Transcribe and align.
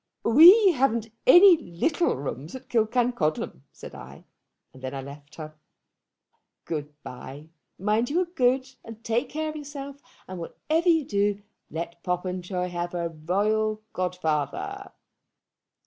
'We 0.23 0.71
haven't 0.71 1.11
any 1.27 1.57
little 1.57 2.15
rooms 2.15 2.55
at 2.55 2.69
Killancodlem,' 2.69 3.61
said 3.71 3.93
I; 3.93 4.23
and 4.73 4.81
then 4.81 4.95
I 4.95 5.01
left 5.03 5.35
her. 5.35 5.53
"Good 6.65 6.91
bye. 7.03 7.49
Mind 7.77 8.09
you 8.09 8.21
are 8.21 8.25
good 8.25 8.67
and 8.83 9.03
take 9.03 9.29
care 9.29 9.49
of 9.49 9.55
yourself; 9.55 10.01
and, 10.27 10.39
whatever 10.39 10.89
you 10.89 11.05
do, 11.05 11.43
let 11.69 12.01
Popenjoy 12.01 12.69
have 12.69 12.95
a 12.95 13.09
royal 13.09 13.83
godfather." 13.93 14.91